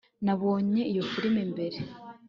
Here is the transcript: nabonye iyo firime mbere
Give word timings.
nabonye 0.25 0.81
iyo 0.91 1.03
firime 1.11 1.41
mbere 1.51 1.77